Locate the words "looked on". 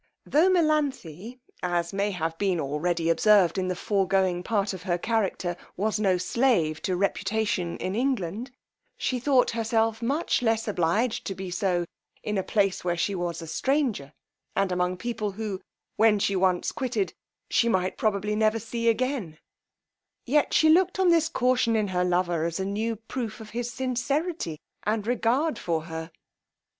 20.67-21.09